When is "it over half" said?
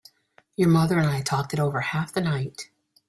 1.53-2.11